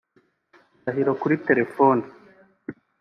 [0.81, 2.03] Ndahiro kuri telefone